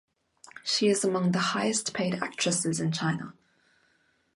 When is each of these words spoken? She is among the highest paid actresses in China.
She 0.63 0.87
is 0.87 1.03
among 1.03 1.31
the 1.31 1.37
highest 1.53 1.93
paid 1.93 2.15
actresses 2.23 2.79
in 2.79 2.91
China. 2.91 3.35